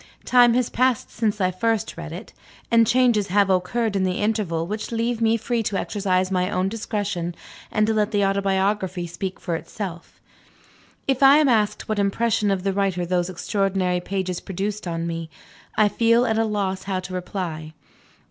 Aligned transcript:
Time 0.25 0.55
has 0.55 0.67
passed 0.67 1.11
since 1.11 1.39
I 1.39 1.51
first 1.51 1.95
read 1.95 2.11
it, 2.11 2.33
and 2.71 2.87
changes 2.87 3.27
have 3.27 3.51
occurred 3.51 3.95
in 3.95 4.01
the 4.03 4.19
interval, 4.19 4.65
which 4.65 4.91
leave 4.91 5.21
me 5.21 5.37
free 5.37 5.61
to 5.61 5.77
exercise 5.77 6.31
my 6.31 6.49
own 6.49 6.69
discretion, 6.69 7.35
and 7.71 7.85
to 7.85 7.93
let 7.93 8.09
the 8.09 8.25
autobiography 8.25 9.05
speak 9.05 9.39
for 9.39 9.55
itself. 9.55 10.19
If 11.07 11.21
I 11.21 11.37
am 11.37 11.47
asked 11.47 11.87
what 11.87 11.99
impression 11.99 12.49
of 12.49 12.63
the 12.63 12.73
writer 12.73 13.05
those 13.05 13.29
extraordinary 13.29 13.99
pages 13.99 14.39
produced 14.39 14.87
on 14.87 15.05
me, 15.05 15.29
I 15.77 15.87
feel 15.87 16.25
at 16.25 16.39
a 16.39 16.45
loss 16.45 16.85
how 16.85 16.99
to 17.01 17.13
reply. 17.13 17.73